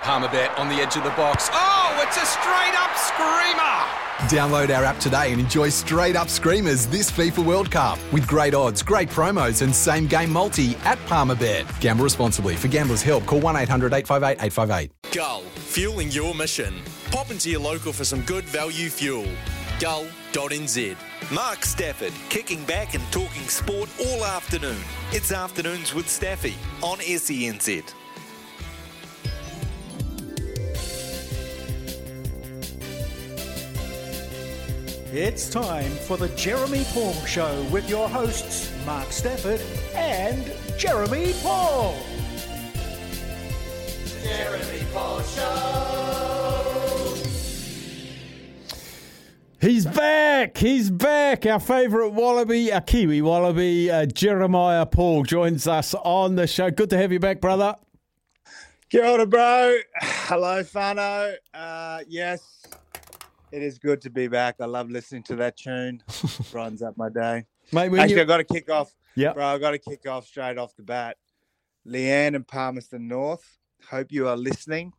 [0.00, 1.50] Palmerbet on the edge of the box.
[1.52, 4.08] Oh, it's a straight up screamer!
[4.28, 8.54] Download our app today and enjoy straight up screamers this FIFA World Cup with great
[8.54, 11.80] odds, great promos, and same game multi at Palmerbet.
[11.80, 12.54] Gamble responsibly.
[12.54, 14.92] For gamblers' help, call 1 800 858 858.
[15.12, 16.74] Gull, fueling your mission.
[17.10, 19.26] Pop into your local for some good value fuel.
[19.80, 20.96] Gull.nz.
[21.32, 24.78] Mark Stafford, kicking back and talking sport all afternoon.
[25.12, 27.92] It's Afternoons with Staffy on SENZ.
[35.10, 39.62] It's time for the Jeremy Paul Show with your hosts, Mark Stafford
[39.94, 41.96] and Jeremy Paul.
[44.22, 47.14] Jeremy Paul Show.
[49.62, 50.58] He's back.
[50.58, 51.46] He's back.
[51.46, 56.70] Our favourite wallaby, a Kiwi wallaby, uh, Jeremiah Paul, joins us on the show.
[56.70, 57.76] Good to have you back, brother.
[58.90, 59.78] Kia ora, bro.
[59.96, 61.34] Hello, Fano.
[61.54, 62.57] Uh, yes,
[63.52, 64.56] it is good to be back.
[64.60, 66.02] I love listening to that tune.
[66.52, 67.44] Runs up my day.
[67.72, 68.94] Mate, Actually, you- I got to kick off.
[69.16, 69.34] Yep.
[69.34, 71.16] Bro, I got to kick off straight off the bat.
[71.86, 73.58] Leanne and Palmerston North,
[73.90, 74.92] hope you are listening.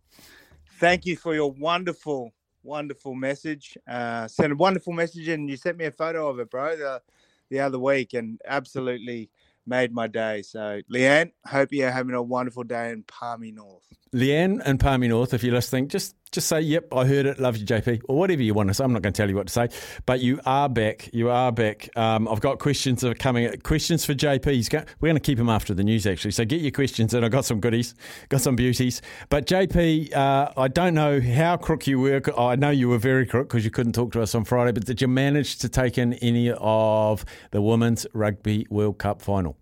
[0.80, 2.33] Thank you for your wonderful,
[2.64, 3.78] wonderful message.
[3.88, 7.02] Uh, sent a wonderful message and you sent me a photo of it, bro, the,
[7.50, 9.30] the other week and absolutely
[9.67, 10.41] made my day.
[10.41, 13.84] So, Leanne, hope you're having a wonderful day in Palmy North.
[14.13, 17.39] Leanne and Palmy North, if you're listening, just just say, "Yep, I heard it.
[17.39, 18.83] Love you, JP," or whatever you want to say.
[18.83, 19.69] I'm not going to tell you what to say,
[20.05, 21.09] but you are back.
[21.13, 21.89] You are back.
[21.97, 23.51] Um, I've got questions that are coming.
[23.62, 24.85] Questions for JP.
[25.00, 26.31] We're going to keep him after the news, actually.
[26.31, 27.23] So get your questions in.
[27.23, 27.95] I've got some goodies,
[28.29, 29.01] got some beauties.
[29.29, 32.22] But JP, uh, I don't know how crook you were.
[32.38, 34.72] I know you were very crook because you couldn't talk to us on Friday.
[34.72, 39.57] But did you manage to take in any of the Women's Rugby World Cup final?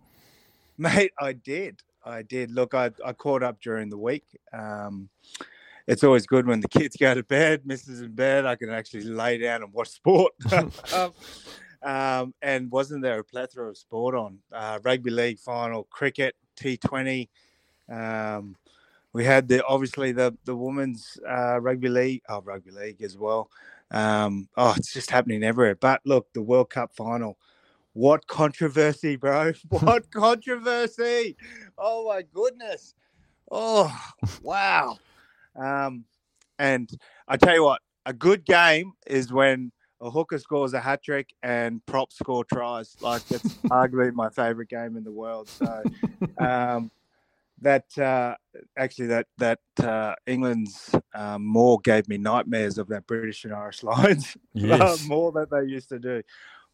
[0.78, 1.82] Mate, I did.
[2.06, 2.52] I did.
[2.52, 4.24] Look, I, I caught up during the week.
[4.54, 5.10] Um,
[5.88, 8.04] it's always good when the kids go to bed, Mrs.
[8.04, 8.46] in bed.
[8.46, 10.34] I can actually lay down and watch sport.
[10.94, 11.14] um,
[11.82, 14.40] um, and wasn't there a plethora of sport on?
[14.52, 17.30] Uh, rugby league final, cricket, T20.
[17.90, 18.56] Um,
[19.14, 23.50] we had the obviously the the women's uh, rugby league, oh rugby league as well.
[23.90, 25.76] Um, oh, it's just happening everywhere.
[25.76, 27.38] But look, the World Cup final.
[27.94, 29.54] What controversy, bro?
[29.70, 31.36] What controversy?
[31.78, 32.94] Oh my goodness.
[33.50, 33.92] Oh,
[34.44, 34.98] wow.
[35.58, 36.06] Um,
[36.60, 36.90] and
[37.28, 41.30] I tell you what, a good game is when a hooker scores a hat trick
[41.44, 42.96] and props score tries.
[43.02, 45.50] Like that's arguably my favorite game in the world.
[45.50, 45.84] So
[46.38, 46.92] um,
[47.62, 48.36] that uh,
[48.78, 53.84] actually that that uh, England's um, more gave me nightmares of that British and Irish
[53.84, 54.38] Lions.
[54.54, 55.06] Yes.
[55.08, 56.22] more that they used to do.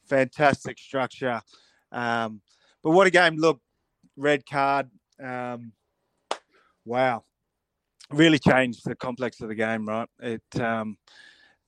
[0.05, 1.41] Fantastic structure.
[1.91, 2.41] Um,
[2.83, 3.37] but what a game!
[3.37, 3.61] Look,
[4.17, 4.89] red card.
[5.23, 5.71] Um,
[6.83, 7.23] wow,
[8.13, 9.87] really changed the complex of the game.
[9.87, 10.09] Right?
[10.21, 10.97] It um,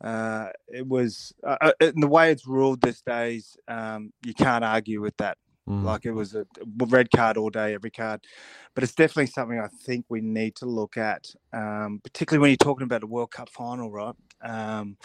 [0.03, 3.57] uh, it was uh, uh, in the way it's ruled these days.
[3.67, 5.37] Um, you can't argue with that.
[5.67, 6.45] Like it was a
[6.77, 8.21] red card all day, every card.
[8.75, 12.57] But it's definitely something I think we need to look at, um, particularly when you're
[12.57, 14.13] talking about a World Cup final, right?
[14.43, 14.97] Um,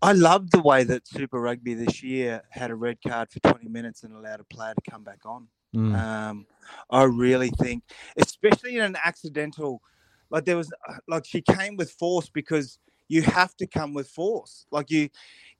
[0.00, 3.68] I loved the way that Super Rugby this year had a red card for 20
[3.68, 5.46] minutes and allowed a player to come back on.
[5.74, 5.96] Mm.
[5.96, 6.46] Um,
[6.90, 7.84] I really think,
[8.16, 9.82] especially in an accidental,
[10.32, 12.78] like there was, uh, like she came with force because
[13.08, 14.66] you have to come with force.
[14.72, 15.10] Like you,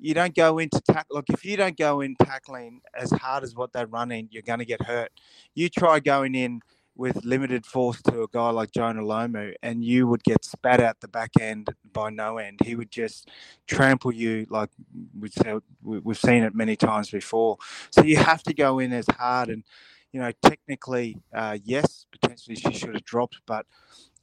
[0.01, 1.17] you don't go into tackle.
[1.17, 4.59] Like if you don't go in tackling as hard as what they're running, you're going
[4.59, 5.13] to get hurt.
[5.55, 6.63] You try going in
[6.95, 11.01] with limited force to a guy like Jonah Lomu, and you would get spat out
[11.01, 12.61] the back end by no end.
[12.65, 13.31] He would just
[13.67, 14.71] trample you like
[15.19, 17.57] we've seen, we've seen it many times before.
[17.91, 19.49] So you have to go in as hard.
[19.49, 19.65] And
[20.13, 23.65] you know, technically, uh, yes, potentially she should have dropped, but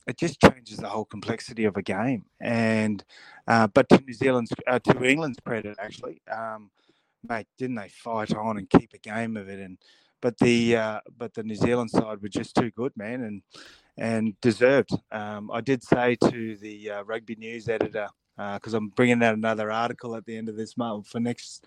[0.09, 2.25] it just changes the whole complexity of a game.
[2.41, 3.03] And
[3.47, 6.71] uh, but to New Zealand's, uh, to England's credit, actually, um,
[7.27, 9.59] mate, didn't they fight on and keep a game of it?
[9.59, 9.77] And
[10.21, 13.41] but the uh, but the New Zealand side were just too good, man, and
[13.97, 14.91] and deserved.
[15.11, 19.69] Um, I did say to the uh, rugby news editor because I'm bringing out another
[19.71, 21.65] article at the end of this month for next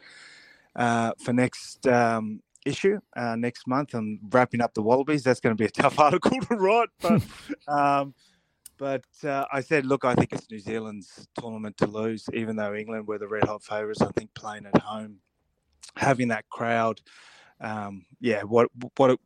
[0.75, 3.95] uh, for next um, issue uh, next month.
[3.95, 5.23] I'm wrapping up the Wallabies.
[5.23, 7.23] That's going to be a tough article to write, but
[7.69, 8.15] um,
[8.83, 12.75] but uh, I said, look, I think it's New Zealand's tournament to lose, even though
[12.75, 14.03] England were the red hot favourites.
[14.03, 15.19] I think playing at home,
[15.95, 17.01] having that crowd,
[17.61, 19.19] um, yeah, what what a,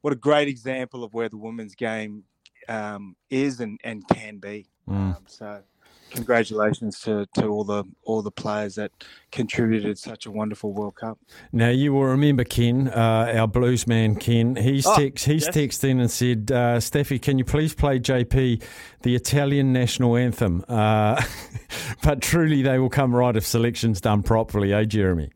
[0.00, 2.24] what a great example of where the women's game
[2.68, 4.66] um, is and, and can be.
[4.88, 4.94] Mm.
[5.14, 5.62] Um, so
[6.10, 8.90] congratulations to, to all the all the players that
[9.32, 11.18] contributed such a wonderful World Cup.
[11.52, 14.56] Now you will remember Ken, uh, our blues man Ken.
[14.56, 15.56] He's Oh, text, he's yes.
[15.56, 18.62] texted in and said, uh, "Steffi, can you please play JP
[19.02, 21.22] the Italian national anthem?" Uh,
[22.02, 25.30] but truly, they will come right if selection's done properly, eh, Jeremy?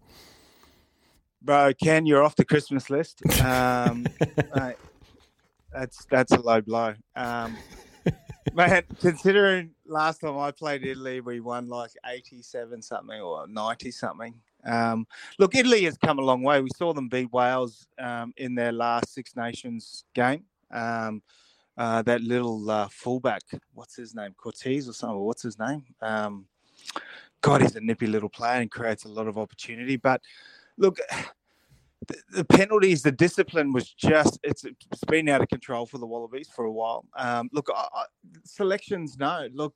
[1.43, 3.23] Bro, Ken, you're off the Christmas list.
[3.43, 4.07] Um,
[4.55, 4.77] mate,
[5.73, 6.95] that's that's a low blow.
[7.17, 7.57] Um,
[8.53, 14.35] man, considering last time I played Italy, we won like 87 something or 90 something.
[14.65, 15.07] Um,
[15.39, 16.61] look, Italy has come a long way.
[16.61, 20.45] We saw them beat Wales um, in their last Six Nations game.
[20.71, 21.23] Um,
[21.77, 23.43] uh, that little uh, fullback,
[23.75, 24.35] what's his name?
[24.37, 25.19] Cortez or something?
[25.19, 25.85] What's his name?
[26.03, 26.47] Um,
[27.41, 29.97] God, he's a nippy little player and creates a lot of opportunity.
[29.97, 30.21] But
[30.77, 30.99] look,
[32.31, 36.49] the, penalties, the discipline was just it's, it's been out of control for the Wallabies
[36.49, 37.05] for a while.
[37.17, 38.05] Um, look, I, I,
[38.45, 39.75] selections, no, look,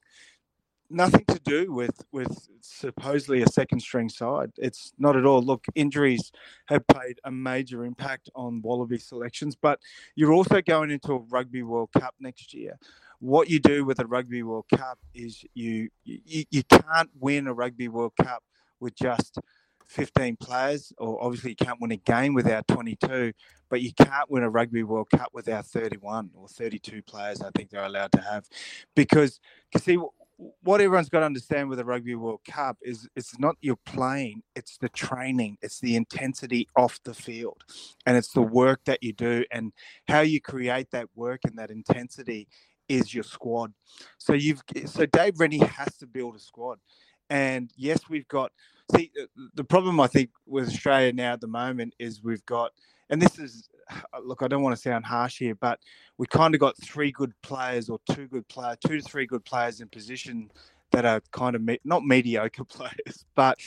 [0.90, 4.50] nothing to do with with supposedly a second string side.
[4.56, 5.42] It's not at all.
[5.42, 6.32] Look, injuries
[6.66, 9.78] have played a major impact on Wallaby selections, but
[10.14, 12.78] you're also going into a Rugby World Cup next year.
[13.20, 17.54] What you do with a Rugby World Cup is you you, you can't win a
[17.54, 18.42] Rugby World Cup
[18.80, 19.38] with just
[19.86, 23.32] 15 players, or obviously you can't win a game without 22,
[23.68, 27.42] but you can't win a Rugby World Cup without 31 or 32 players.
[27.42, 28.48] I think they're allowed to have,
[28.94, 29.40] because
[29.74, 29.98] you see
[30.62, 34.42] what everyone's got to understand with the Rugby World Cup is it's not your playing,
[34.56, 37.62] it's the training, it's the intensity off the field,
[38.06, 39.72] and it's the work that you do and
[40.08, 42.48] how you create that work and that intensity
[42.88, 43.72] is your squad.
[44.18, 46.78] So you've so Dave Rennie has to build a squad,
[47.28, 48.50] and yes, we've got.
[48.92, 49.10] See,
[49.54, 52.72] the problem I think with Australia now at the moment is we've got,
[53.08, 53.68] and this is,
[54.22, 55.80] look, I don't want to sound harsh here, but
[56.18, 59.44] we kind of got three good players or two good players, two to three good
[59.44, 60.50] players in position
[60.92, 63.58] that are kind of me- not mediocre players, but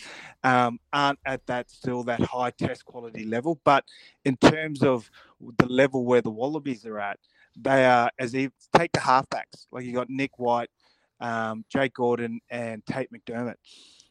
[0.43, 3.59] um, aren't at that still that high test quality level.
[3.63, 3.83] But
[4.23, 5.09] in terms of
[5.57, 7.19] the level where the Wallabies are at,
[7.59, 10.69] they are as if take the halfbacks like you got Nick White,
[11.19, 13.55] um, Jake Gordon, and Tate McDermott.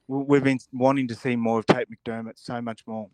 [0.08, 3.10] We- We've been wanting to see more of Tate McDermott, so much more.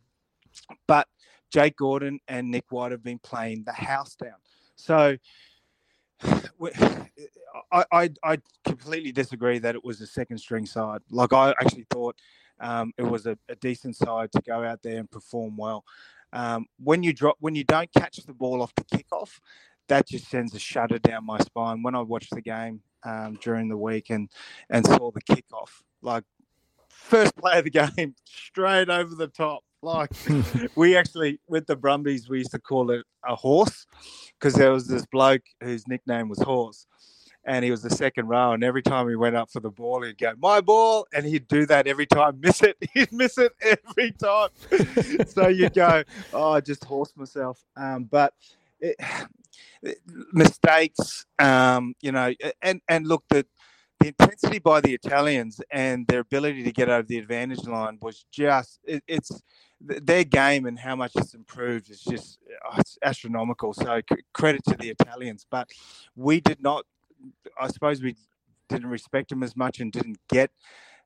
[0.87, 1.09] But
[1.51, 4.37] Jake Gordon and Nick White have been playing the house down.
[4.77, 5.17] So
[7.73, 11.01] I, I, I completely disagree that it was a second string side.
[11.11, 12.17] Like I actually thought
[12.61, 15.85] um, it was a, a decent side to go out there and perform well.
[16.33, 19.39] Um, when you drop, when you don't catch the ball off the kickoff,
[19.89, 21.83] that just sends a shudder down my spine.
[21.83, 24.31] When I watched the game um, during the week and
[24.71, 26.25] and saw the kickoff, like
[26.93, 29.63] first play of the game, straight over the top.
[29.83, 30.11] Like
[30.77, 33.87] we actually with the Brumbies, we used to call it a horse
[34.39, 36.87] because there was this bloke whose nickname was Horse,
[37.45, 38.53] and he was the second row.
[38.53, 41.49] And every time he went up for the ball, he'd go, "My ball," and he'd
[41.49, 42.39] do that every time.
[42.41, 44.51] Miss it, he'd miss it every time.
[45.27, 48.35] so you'd go, "Oh, I just horse myself." Um, but
[48.81, 48.97] it,
[50.33, 53.47] mistakes, um, you know, and and look the.
[54.03, 58.25] The intensity by the Italians and their ability to get over the advantage line was
[58.33, 59.41] just, it, it's
[59.81, 63.73] their game and how much it's improved is just oh, it's astronomical.
[63.73, 64.01] So
[64.35, 65.69] credit to the Italians, but
[66.17, 66.85] we did not.
[67.61, 68.17] I suppose we
[68.69, 70.51] didn't respect them as much and didn't get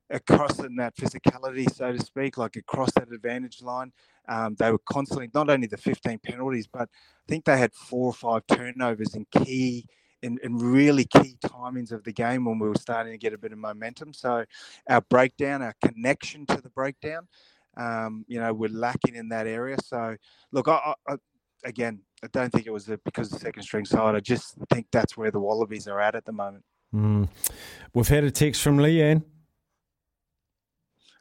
[0.08, 3.92] across in that physicality, so to speak, like across that advantage line.
[4.26, 8.06] Um, they were constantly not only the 15 penalties, but I think they had four
[8.06, 9.86] or five turnovers in key.
[10.22, 13.38] In, in really key timings of the game when we were starting to get a
[13.38, 14.14] bit of momentum.
[14.14, 14.44] So,
[14.88, 17.28] our breakdown, our connection to the breakdown,
[17.76, 19.76] um, you know, we're lacking in that area.
[19.84, 20.16] So,
[20.52, 21.16] look, I, I,
[21.64, 24.14] again, I don't think it was because of the second string side.
[24.14, 26.64] I just think that's where the Wallabies are at at the moment.
[26.94, 27.28] Mm.
[27.92, 29.22] We've had a text from Leanne.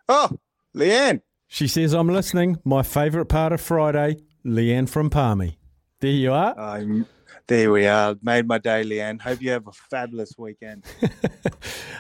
[0.08, 0.30] Oh,
[0.76, 1.22] Leanne.
[1.48, 2.60] She says, I'm listening.
[2.64, 5.58] My favourite part of Friday, Leanne from Palmy.
[6.00, 6.54] There you are.
[6.58, 7.08] Um,
[7.48, 8.16] there we are.
[8.22, 9.22] Made my day, Leanne.
[9.22, 10.84] Hope you have a fabulous weekend.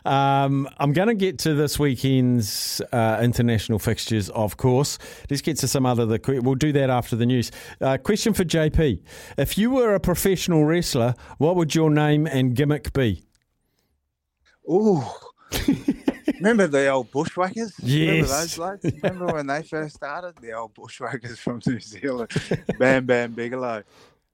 [0.05, 4.99] Um, I'm going to get to this weekend's uh, international fixtures, of course.
[5.31, 6.05] Let's get to some other.
[6.05, 7.51] The we'll do that after the news.
[7.81, 9.01] Uh, question for JP:
[9.35, 13.23] If you were a professional wrestler, what would your name and gimmick be?
[14.69, 15.01] Ooh.
[16.39, 17.73] Remember the old bushwhackers?
[17.81, 18.29] Remember Yes.
[18.29, 18.85] those blokes?
[19.01, 20.35] Remember when they first started?
[20.39, 22.29] The old bushwhackers from New Zealand.
[22.77, 23.83] Bam Bam Bigelow.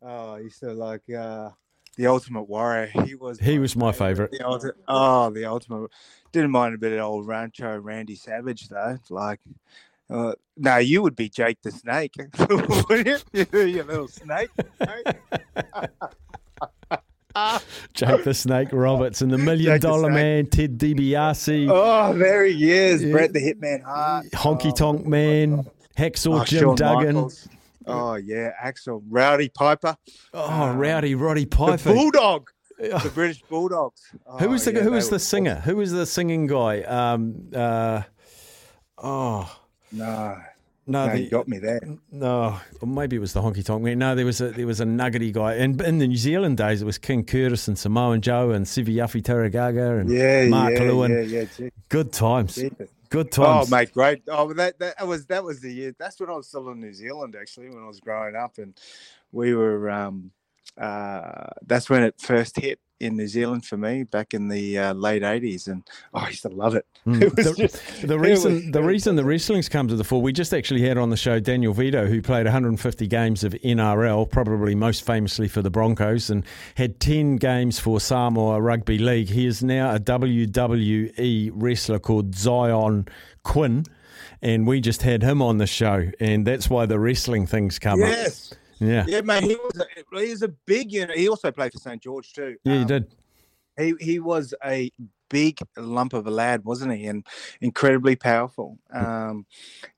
[0.01, 1.50] Oh, used to like uh
[1.98, 2.91] the Ultimate Warrior.
[3.05, 4.31] He was he was my favourite.
[4.31, 5.91] The ulti- oh, the Ultimate.
[6.31, 8.98] Didn't mind a bit of old Rancho Randy Savage though.
[9.10, 9.39] Like,
[10.10, 13.46] uh, no, you would be Jake the Snake, wouldn't you?
[13.53, 14.50] you little snake.
[17.93, 20.13] Jake the Snake Roberts and the Million Jake Dollar Snake.
[20.13, 23.12] Man, Ted DiBiase, Oh, there he is, Yeah.
[23.13, 25.65] Brett the Hitman Hart, Honky Tonk Man,
[25.98, 27.15] Hacksaw oh, Jim Duggan.
[27.15, 27.48] Michaels.
[27.88, 29.96] Oh yeah, Axel Rowdy Piper,
[30.34, 31.94] Oh, Rowdy Roddy the Piper.
[31.94, 34.02] Bulldog, the British Bulldogs.
[34.40, 35.56] Who was Oh, the yeah, Who was the singer?
[35.56, 36.82] Who was the singing guy?
[36.84, 38.04] Um, uh,
[38.98, 39.52] oh
[39.92, 40.38] No,
[40.88, 41.80] no, no, the, you got me there.
[42.12, 44.00] no, maybe it was the Honky Tonk Man.
[44.00, 45.56] No, there was a there was a nuggety guy.
[45.56, 49.22] And in the New Zealand days, it was King Curtis and Samoan Joe and Siviafi
[49.22, 51.30] Taragaga and Yeah, Mark yeah, Lewin.
[51.30, 51.70] yeah, yeah.
[51.90, 52.60] Good times.
[53.12, 54.24] Good Oh, mate, great.
[54.30, 55.96] Oh, that, that was that was the year.
[56.00, 58.74] That's when I was still in New Zealand, actually, when I was growing up, and
[59.32, 59.89] we were.
[59.89, 60.32] Um,
[60.80, 64.94] uh, that's when it first hit in New Zealand for me back in the uh,
[64.94, 66.86] late '80s, and oh, I used to love it.
[67.08, 70.04] It was the, just the it reason was- the reason the wrestling's come to the
[70.04, 73.54] fore, we just actually had on the show Daniel Vidot, who played 150 games of
[73.54, 79.30] NRL, probably most famously for the Broncos, and had 10 games for Samoa Rugby League.
[79.30, 83.08] He is now a WWE wrestler called Xyon
[83.44, 83.86] Quinn,
[84.44, 88.01] and we just had him on the show, and that's why the wrestling things come
[88.04, 88.10] up.
[88.82, 89.44] Yeah, yeah, man.
[89.44, 91.16] He was a, he was a big unit.
[91.16, 92.58] He also played for St George too.
[92.64, 93.16] yeah, Um, did.
[93.78, 94.92] he he was a
[95.30, 97.06] big lump of a lad, wasn't he?
[97.06, 97.26] And
[97.62, 98.80] incredibly powerful.
[98.92, 99.46] Um,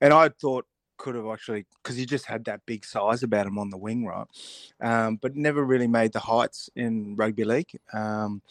[0.02, 0.66] and I thought
[0.98, 4.06] could have actually because he just had that big size about him on the wing,
[4.06, 4.28] right?
[4.82, 7.80] Um, but never really made the heights in rugby league.
[7.94, 8.42] Um,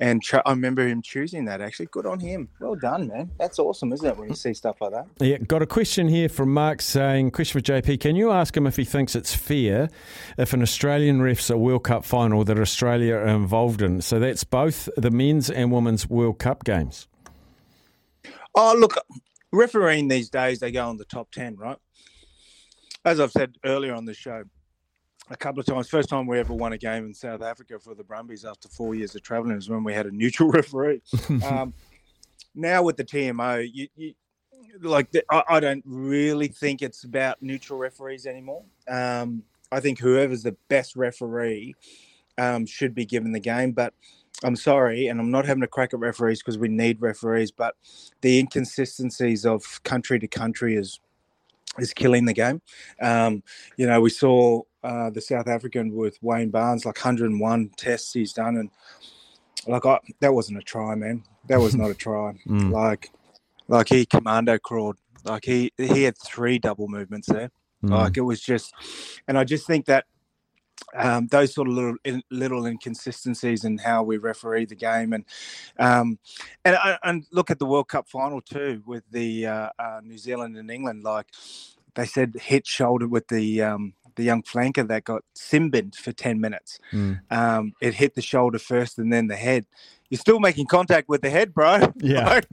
[0.00, 1.60] and cho- I remember him choosing that.
[1.60, 2.48] Actually, good on him.
[2.60, 3.30] Well done, man.
[3.38, 4.16] That's awesome, isn't it?
[4.16, 5.06] When you see stuff like that.
[5.20, 8.66] Yeah, got a question here from Mark saying, question for JP, can you ask him
[8.66, 9.88] if he thinks it's fair
[10.36, 14.00] if an Australian refs a World Cup final that Australia are involved in?
[14.00, 17.08] So that's both the men's and women's World Cup games.
[18.54, 18.96] Oh, look,
[19.52, 21.78] refereeing these days, they go on the top 10, right?
[23.08, 24.44] As I've said earlier on the show,
[25.30, 27.94] a couple of times, first time we ever won a game in South Africa for
[27.94, 31.00] the Brumbies after four years of traveling was when we had a neutral referee.
[31.48, 31.72] um,
[32.54, 34.12] now with the TMO, you, you
[34.82, 38.64] like the, I, I don't really think it's about neutral referees anymore.
[38.86, 41.76] Um, I think whoever's the best referee
[42.36, 43.94] um, should be given the game, but
[44.44, 47.74] I'm sorry, and I'm not having a crack at referees because we need referees, but
[48.20, 51.00] the inconsistencies of country to country is
[51.78, 52.60] is killing the game.
[53.00, 53.42] Um,
[53.76, 58.32] you know, we saw uh, the South African with Wayne Barnes, like 101 tests he's
[58.32, 58.70] done, and
[59.66, 61.24] like I, that wasn't a try, man.
[61.48, 62.34] That was not a try.
[62.46, 62.72] Mm.
[62.72, 63.10] Like,
[63.68, 64.96] like he commando crawled.
[65.24, 67.50] Like he he had three double movements there.
[67.84, 67.90] Mm.
[67.90, 68.72] Like it was just,
[69.26, 70.06] and I just think that
[70.94, 71.96] um, those sort of little
[72.30, 75.24] little inconsistencies in how we referee the game, and
[75.78, 76.18] um,
[76.64, 80.56] and and look at the World Cup final too with the uh, uh, New Zealand
[80.56, 81.04] and England.
[81.04, 81.26] Like
[81.94, 86.12] they said, hit shoulder with the um, the young flanker that got sin binned for
[86.12, 86.78] ten minutes.
[86.92, 87.20] Mm.
[87.30, 89.66] Um, it hit the shoulder first and then the head.
[90.10, 91.92] You're still making contact with the head, bro.
[92.00, 92.26] Yeah.
[92.26, 92.46] like,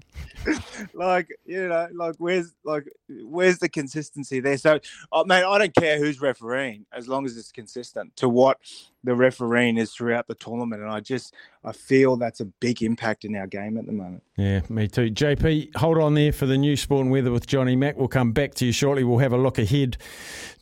[0.93, 2.85] like you know, like where's like
[3.23, 4.57] where's the consistency there?
[4.57, 4.79] So,
[5.11, 8.57] oh, man, I don't care who's refereeing as long as it's consistent to what
[9.03, 10.81] the refereeing is throughout the tournament.
[10.81, 11.33] And I just
[11.63, 14.23] I feel that's a big impact in our game at the moment.
[14.37, 15.11] Yeah, me too.
[15.11, 17.97] JP, hold on there for the new sport and weather with Johnny Mack.
[17.97, 19.03] We'll come back to you shortly.
[19.03, 19.97] We'll have a look ahead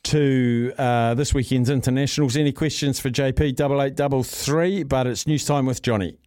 [0.04, 2.38] to uh, this weekend's internationals.
[2.38, 3.56] Any questions for JP?
[3.56, 4.84] Double eight double three.
[4.84, 6.18] But it's news time with Johnny.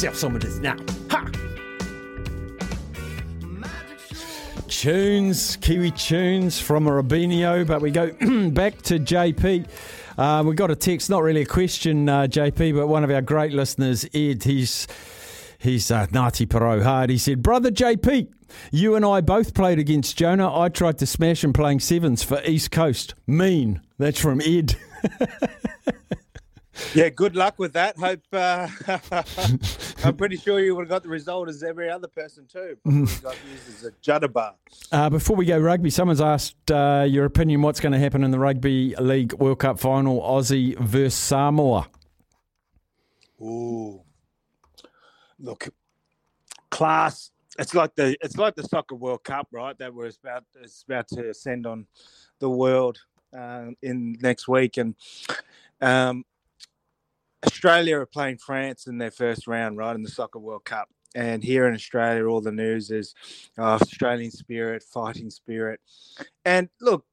[0.00, 0.76] Yourself some of this now.
[1.10, 1.30] Ha!
[4.66, 8.06] Tunes, Kiwi tunes from Rubinho, but we go
[8.50, 9.68] back to JP.
[10.16, 13.20] Uh, we got a text, not really a question, uh, JP, but one of our
[13.20, 14.88] great listeners, Ed, he's
[15.58, 17.10] he's uh, Ngati Porou hard.
[17.10, 18.28] He said, Brother JP,
[18.70, 20.50] you and I both played against Jonah.
[20.58, 23.12] I tried to smash him playing sevens for East Coast.
[23.26, 23.82] Mean.
[23.98, 24.76] That's from Ed.
[26.94, 27.96] Yeah, good luck with that.
[27.96, 28.68] Hope uh,
[30.04, 32.76] I'm pretty sure you would have got the result as every other person too.
[32.84, 34.28] Got used as a judder
[34.90, 37.62] Uh, before we go rugby, someone's asked uh, your opinion.
[37.62, 41.88] What's going to happen in the Rugby League World Cup final, Aussie versus Samoa?
[43.40, 44.02] Ooh,
[45.38, 45.68] look,
[46.70, 47.30] class.
[47.58, 49.76] It's like the it's like the soccer World Cup, right?
[49.78, 51.86] That we're about it's about to send on
[52.38, 52.98] the world
[53.36, 54.94] uh, in next week, and
[55.80, 56.24] um,
[57.46, 60.88] Australia are playing France in their first round, right, in the Soccer World Cup.
[61.14, 63.14] And here in Australia, all the news is
[63.58, 65.80] uh, Australian spirit, fighting spirit.
[66.44, 67.04] And look,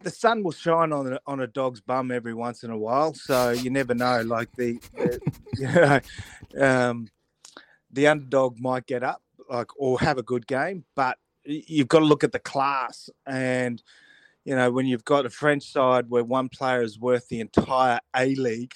[0.00, 3.50] the sun will shine on on a dog's bum every once in a while, so
[3.50, 4.22] you never know.
[4.22, 5.20] Like the, the
[5.58, 7.08] you know, um,
[7.90, 12.04] the underdog might get up, like or have a good game, but you've got to
[12.04, 13.82] look at the class and
[14.48, 18.00] you know, when you've got a French side where one player is worth the entire
[18.16, 18.72] A League,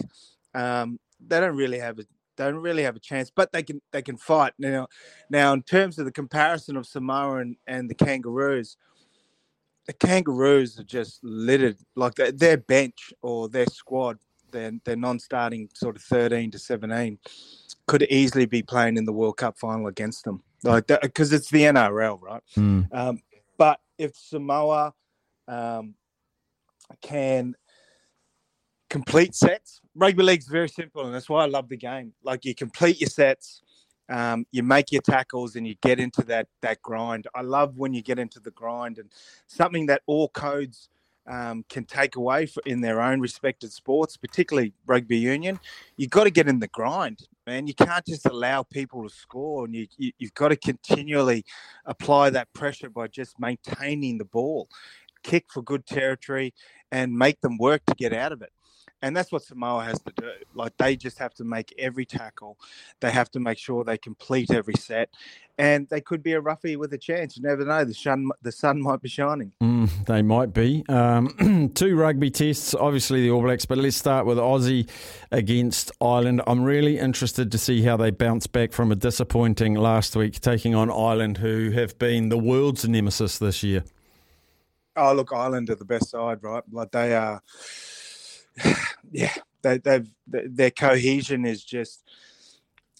[0.54, 2.02] um, they don't really have a
[2.36, 4.88] they don't really have a chance, but they can they can fight now.
[5.30, 8.76] Now, in terms of the comparison of Samoa and, and the Kangaroos,
[9.86, 14.18] the Kangaroos are just littered like their bench or their squad,
[14.50, 17.18] their their non-starting sort of thirteen to seventeen,
[17.86, 21.62] could easily be playing in the World Cup final against them, like because it's the
[21.62, 22.42] NRL, right?
[22.58, 22.88] Mm.
[22.92, 23.22] Um,
[23.56, 24.92] but if Samoa
[25.52, 25.94] um,
[27.00, 27.54] can
[28.90, 29.80] complete sets.
[29.94, 32.12] Rugby league's very simple, and that's why I love the game.
[32.22, 33.62] Like you complete your sets,
[34.08, 37.26] um, you make your tackles, and you get into that that grind.
[37.34, 39.10] I love when you get into the grind, and
[39.46, 40.88] something that all codes
[41.26, 45.58] um, can take away for, in their own respected sports, particularly rugby union.
[45.96, 47.66] You've got to get in the grind, man.
[47.66, 51.44] You can't just allow people to score, and you, you you've got to continually
[51.86, 54.68] apply that pressure by just maintaining the ball
[55.22, 56.54] kick for good territory
[56.90, 58.52] and make them work to get out of it.
[59.04, 60.30] And that's what Samoa has to do.
[60.54, 62.56] Like they just have to make every tackle.
[63.00, 65.10] They have to make sure they complete every set.
[65.58, 67.36] And they could be a roughie with a chance.
[67.36, 67.84] You never know.
[67.84, 69.52] The sun, the sun might be shining.
[69.60, 70.84] Mm, they might be.
[70.88, 74.88] Um, two rugby tests, obviously the All Blacks, but let's start with Aussie
[75.30, 76.40] against Ireland.
[76.46, 80.74] I'm really interested to see how they bounce back from a disappointing last week, taking
[80.74, 83.84] on Ireland, who have been the world's nemesis this year.
[84.96, 86.62] Oh, look, Ireland are the best side, right?
[86.70, 87.42] Like they are,
[89.10, 89.32] yeah.
[89.62, 92.02] They, they've their cohesion is just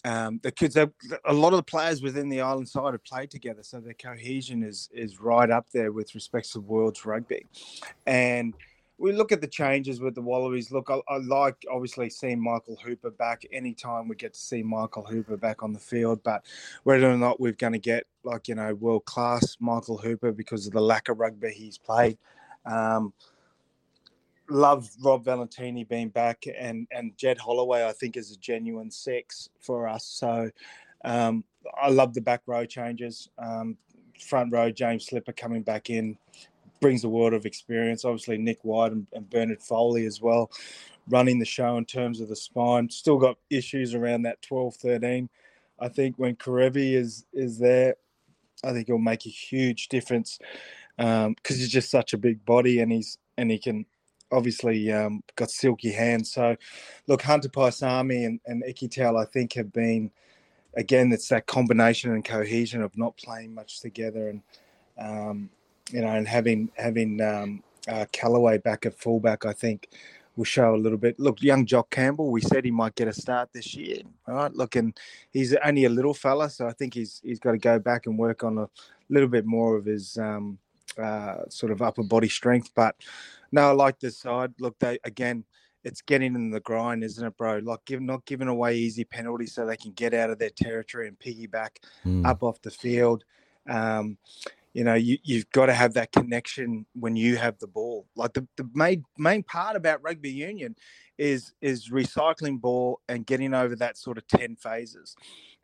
[0.05, 0.91] um, because a
[1.33, 4.89] lot of the players within the island side have played together, so their cohesion is
[4.93, 7.47] is right up there with respect to world's rugby,
[8.07, 8.55] and
[9.03, 10.71] we look at the changes with the Wallabies.
[10.71, 15.03] Look, I, I, like obviously seeing Michael Hooper back anytime we get to see Michael
[15.03, 16.47] Hooper back on the field, but
[16.85, 20.69] whether or not we're going to get like you know world class Michael Hooper because
[20.69, 22.17] of the lack of rugby he's played.
[22.65, 23.13] Um,
[24.49, 29.49] love Rob Valetini being back and and Jed Holloway I think is a genuine six
[29.59, 30.05] for us.
[30.05, 30.49] So
[31.05, 31.43] um,
[31.81, 33.31] I love the back row changes.
[33.37, 33.77] Um,
[34.21, 36.17] front row James Slipper coming back in
[36.83, 38.05] brings a world of experience.
[38.05, 40.51] Obviously, Nick White and, and Bernard Foley as well,
[41.09, 42.91] running the show in terms of the spine.
[42.91, 45.31] Still got issues around that 12 13.
[45.81, 47.95] I think when Kerevi is is there,
[48.63, 50.39] I think it'll make a huge difference
[50.99, 53.87] because um, he's just such a big body and he's and he can
[54.31, 56.33] obviously um, got silky hands.
[56.33, 56.57] So,
[57.07, 60.11] look, Hunter Paisami and, and Ikitau, I think, have been
[60.75, 61.13] again.
[61.13, 64.43] It's that combination and cohesion of not playing much together and
[64.99, 65.51] um,
[65.91, 69.89] you know, and having having um, uh, Kellaway back at fullback, I think
[70.37, 71.19] will show a little bit.
[71.21, 74.53] Look, young Jock Campbell, we said he might get a start this year, right?
[74.53, 74.99] Look, and
[75.31, 78.19] he's only a little fella, so I think he's he's got to go back and
[78.19, 78.69] work on a
[79.09, 80.59] little bit more of his um,
[80.99, 82.71] uh, sort of upper body strength.
[82.75, 82.97] But
[83.51, 84.53] no, I like this side.
[84.59, 85.45] Look, they again.
[85.85, 87.59] It's getting in the grind, isn't it, bro?
[87.59, 91.09] Like, give, not giving away easy penalties so they can get out of their territory
[91.09, 91.71] and piggyback
[92.07, 92.25] mm.
[92.25, 93.25] up off the field.
[93.69, 94.17] Um,
[94.75, 98.07] you know you, you've got to have that connection when you have the ball.
[98.17, 100.77] Like the, the main main part about rugby union
[101.19, 105.15] is is recycling ball and getting over that sort of 10 phases.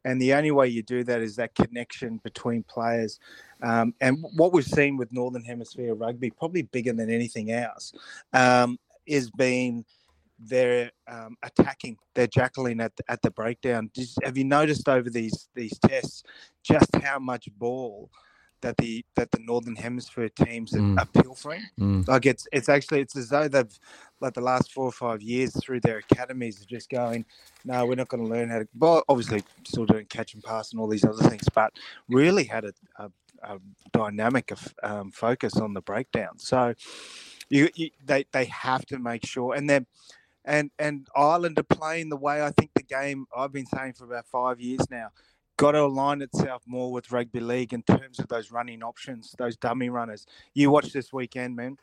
[0.05, 3.19] And the only way you do that is that connection between players.
[3.63, 7.93] Um, and what we've seen with northern hemisphere rugby probably bigger than anything else
[8.33, 9.85] um, is being
[10.39, 13.91] they're um, attacking, they're jackling at the, at the breakdown.
[14.23, 16.23] have you noticed over these these tests
[16.63, 18.09] just how much ball
[18.61, 20.99] that the that the northern hemisphere teams are, mm.
[20.99, 21.63] are pilfering.
[21.79, 22.07] Mm.
[22.09, 23.79] Like it's it's actually it's as though they've
[24.21, 27.25] like the last four or five years through their academies are just going,
[27.65, 28.69] no, we're not going to learn how to.
[28.77, 31.73] Well, obviously still doing catch and pass and all these other things, but
[32.09, 33.11] really had a, a,
[33.43, 33.59] a
[33.93, 36.39] dynamic of um, focus on the breakdown.
[36.39, 36.75] So
[37.49, 39.87] you, you they they have to make sure and then.
[40.45, 44.07] And and Ireland are playing the way I think the game I've been saying for
[44.07, 45.11] about five years now
[45.59, 49.57] got to align itself more with rugby league in terms of those running options, those
[49.57, 50.25] dummy runners.
[50.55, 51.77] You watch this weekend, man.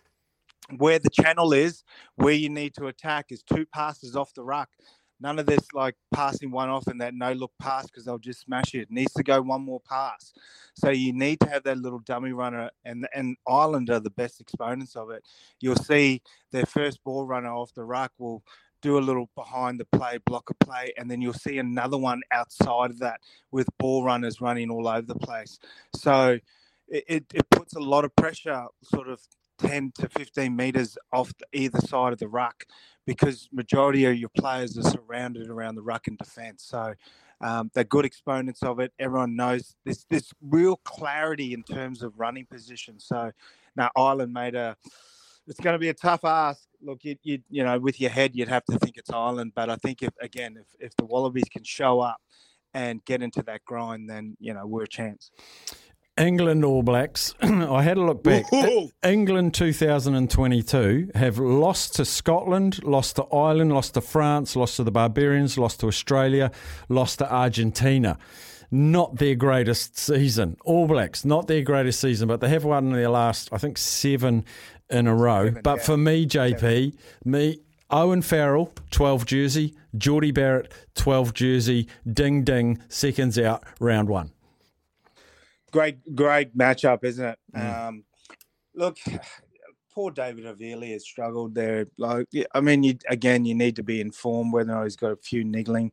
[0.77, 1.83] Where the channel is,
[2.15, 4.69] where you need to attack is two passes off the ruck.
[5.19, 8.41] None of this like passing one off and that no look pass because they'll just
[8.41, 8.79] smash it.
[8.79, 8.91] it.
[8.91, 10.33] Needs to go one more pass.
[10.75, 14.41] So you need to have that little dummy runner, and and Ireland are the best
[14.41, 15.23] exponents of it.
[15.61, 18.43] You'll see their first ball runner off the ruck will
[18.85, 22.21] do a little behind the play, block a play, and then you'll see another one
[22.31, 23.19] outside of that
[23.51, 25.57] with ball runners running all over the place.
[25.95, 26.37] So
[26.87, 29.19] it, it, puts a lot of pressure, sort of
[29.57, 32.65] 10 to 15 meters off either side of the ruck
[33.07, 36.63] because majority of your players are surrounded around the ruck and defence.
[36.63, 36.93] So
[37.41, 38.93] um, they're good exponents of it.
[38.99, 42.99] Everyone knows there's this real clarity in terms of running position.
[42.99, 43.31] So
[43.75, 44.77] now Ireland made a.
[45.47, 46.67] It's going to be a tough ask.
[46.85, 49.53] Look, you, you you know, with your head, you'd have to think it's Ireland.
[49.55, 52.17] But I think if again, if if the Wallabies can show up
[52.73, 55.31] and get into that grind, then you know we're a chance.
[56.17, 57.33] England All Blacks.
[57.41, 58.49] I had a look back.
[58.51, 58.89] Woo-hoo!
[59.03, 64.91] England 2022 have lost to Scotland, lost to Ireland, lost to France, lost to the
[64.91, 66.51] Barbarians, lost to Australia,
[66.87, 68.17] lost to Argentina.
[68.71, 70.57] Not their greatest season.
[70.63, 74.45] All Blacks, not their greatest season, but they have won their last, I think, seven
[74.89, 75.45] in a row.
[75.45, 75.83] Seven, but yeah.
[75.83, 83.37] for me, JP, me, Owen Farrell, 12 jersey, Jordie Barrett, 12 jersey, ding ding, seconds
[83.37, 84.31] out, round one.
[85.71, 87.57] great, great matchup, isn't it?
[87.57, 88.03] Um,
[88.73, 88.97] look,
[89.93, 91.87] poor David Havili has struggled there.
[91.97, 95.11] Like, I mean, you again, you need to be informed whether or not he's got
[95.11, 95.91] a few niggling.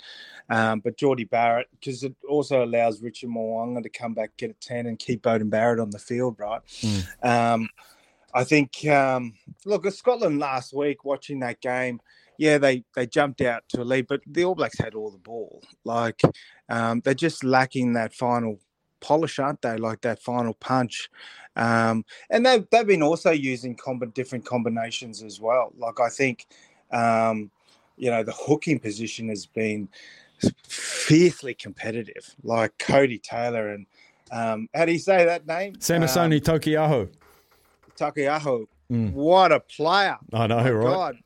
[0.51, 4.55] Um, but Jordie Barrett, because it also allows Richard Mo'unga to come back, get a
[4.55, 6.61] ten, and keep Beauden Barrett on the field, right?
[7.23, 7.69] Um,
[8.35, 8.87] I think.
[8.87, 12.01] Um, look, at Scotland last week, watching that game.
[12.39, 15.19] Yeah, they, they jumped out to a lead, but the All Blacks had all the
[15.19, 15.63] ball.
[15.85, 16.21] Like
[16.69, 18.59] um, they're just lacking that final
[19.01, 19.77] polish, aren't they?
[19.77, 21.11] Like that final punch.
[21.55, 25.73] Um, and they've, they've been also using comb- different combinations as well.
[25.77, 26.47] Like I think,
[26.91, 27.51] um,
[27.97, 29.89] you know, the hooking position has been
[30.67, 32.35] fiercely competitive.
[32.43, 33.87] Like Codie Taylor and
[34.31, 35.75] um, how do you say that name?
[35.77, 37.11] Samisoni Um, Taukei'aho.
[37.97, 38.67] Taukei'aho.
[38.91, 39.13] Mm.
[39.13, 40.19] What a player!
[40.33, 40.85] I know, My right?
[40.85, 41.17] God,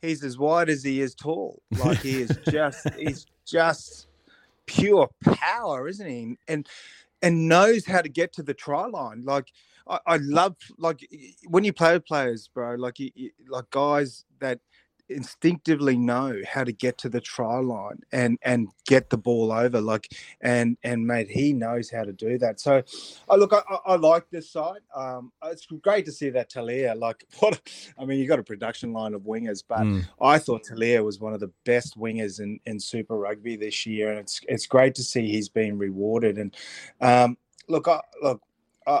[0.00, 1.60] he's as wide as he is tall.
[1.78, 4.06] Like he is just, he's just
[4.66, 6.36] pure power, isn't he?
[6.48, 6.66] And
[7.22, 9.24] and knows how to get to the try line.
[9.24, 9.48] Like
[9.88, 11.06] I, I love, like
[11.48, 12.74] when you play with players, bro.
[12.76, 14.60] Like you, you- like guys that
[15.08, 19.80] instinctively know how to get to the try line and and get the ball over
[19.80, 22.58] like and and mate he knows how to do that.
[22.60, 22.82] So
[23.28, 26.98] I look I, I, I like this side um it's great to see that Telea
[26.98, 27.60] like what
[27.98, 30.06] I mean you got a production line of wingers but Mm.
[30.20, 34.10] I thought Telea was one of the best wingers in in Super Rugby this year
[34.10, 36.38] and it's it's great to see he's being rewarded.
[36.38, 36.56] And
[37.00, 37.36] um
[37.68, 38.40] look I, look
[38.86, 39.00] uh,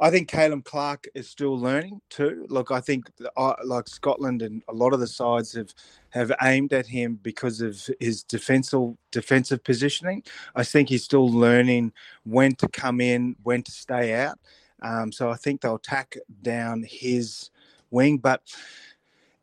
[0.00, 2.46] I think Caleb Clarke is still learning too.
[2.48, 5.74] Look, I think uh, like Scotland and a lot of the sides have
[6.10, 10.22] have aimed at him because of his defensive defensive positioning.
[10.54, 11.92] I think he's still learning
[12.24, 14.38] when to come in, when to stay out.
[14.82, 17.50] Um, so I think they'll tack down his
[17.90, 18.42] wing, but.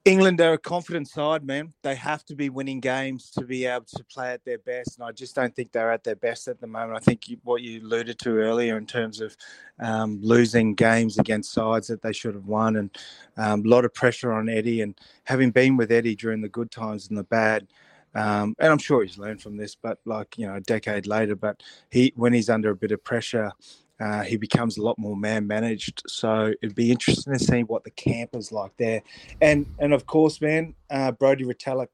[0.05, 1.73] England are a confident side, man.
[1.81, 5.07] They have to be winning games to be able to play at their best, and
[5.07, 6.95] I just don't think they're at their best at the moment.
[6.95, 9.35] I think you, what you alluded to earlier in terms of
[9.79, 12.95] um, losing games against sides that they should have won, and
[13.37, 14.81] um, a lot of pressure on Eddie.
[14.81, 17.65] And having been with Eddie during the good times and the bad,
[18.13, 21.35] um, and I'm sure he's learned from this, but like you know, a decade later,
[21.35, 23.51] but he when he's under a bit of pressure,
[23.99, 26.03] uh, he becomes a lot more man managed.
[26.07, 29.01] So it'd be interesting to see what the camp is like there.
[29.41, 31.87] And and of course, man, uh, Brodie Retallick.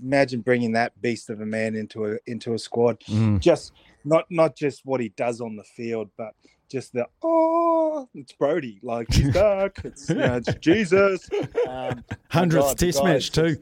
[0.00, 3.00] Imagine bringing that beast of a man into a into a squad.
[3.08, 3.40] Mm.
[3.40, 3.72] Just
[4.04, 6.32] not not just what he does on the field, but
[6.70, 8.78] just the oh, it's Brodie.
[8.84, 9.80] Like he's back.
[9.84, 11.28] It's, you know, it's Jesus.
[11.68, 13.56] Um, Hundredth God, Test guy's match too.
[13.56, 13.60] just-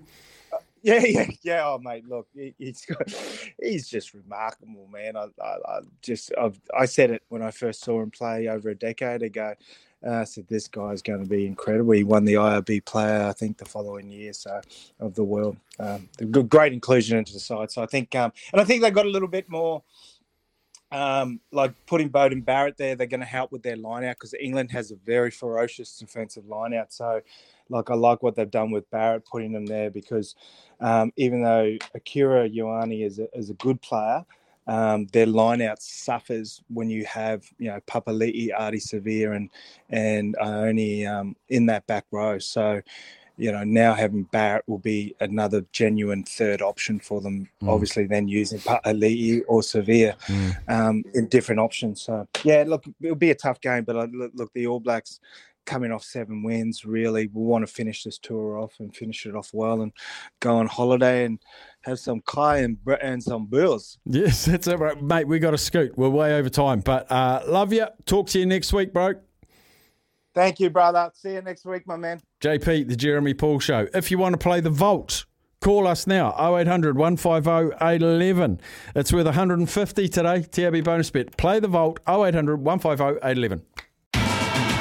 [0.89, 1.63] yeah, yeah, yeah.
[1.65, 3.13] Oh, mate, look, he, he's got,
[3.61, 5.17] he's just remarkable, man.
[5.17, 8.71] I, I, I just, I've, I said it when I first saw him play over
[8.71, 9.55] a decade ago.
[10.07, 11.93] Uh, I said this guy's going to be incredible.
[11.93, 14.61] He won the IRB Player, I think, the following year, so
[15.01, 15.57] of the world.
[15.81, 16.09] Um,
[16.49, 17.73] great inclusion into the side.
[17.73, 19.83] So I think, um, and I think they got a little bit more.
[20.91, 24.35] Um, like putting Beauden Barrett there, they're going to help with their line out because
[24.41, 26.95] England has a very ferocious defensive line out.
[26.95, 27.21] So,
[27.69, 30.35] like, I like what they've done with Barrett, putting him there because
[30.81, 34.25] um, even though Akira Ioane is a, is a good player,
[34.69, 39.49] um, their line out suffers when you have, you know, Papali'i, Ardie Savea, and
[39.89, 42.39] and Ioane um, in that back row.
[42.39, 42.83] So,
[43.39, 47.49] you know, now having Barrett will be another genuine third option for them.
[47.63, 47.69] Mm.
[47.69, 50.17] Obviously, then using Papali'i or Savea
[50.69, 52.03] um, in different options.
[52.03, 55.21] So, yeah, look, it'll be a tough game, but uh, look, look, the All Blacks
[55.69, 59.37] coming off seven wins, really, we want to finish this tour off and finish it
[59.37, 59.93] off well and
[60.41, 61.39] go on holiday and
[61.83, 63.99] have some kai and, and some bills.
[64.07, 65.01] Yes, that's it, right.
[65.03, 65.29] mate.
[65.29, 65.97] We got to scoot.
[65.97, 67.87] We're way over time, but uh, love you.
[68.07, 69.13] Talk to you next week, bro.
[70.35, 71.11] Thank you, brother.
[71.15, 72.21] See you next week, my man.
[72.41, 73.89] JP, the Jeremy Paul Show.
[73.93, 75.27] If you want to play the Vault,
[75.61, 78.61] call us now 0800 150 811.
[78.97, 80.41] It's worth 150 today.
[80.41, 81.37] TRB bonus bet.
[81.37, 83.63] Play the Vault 0800 150 811.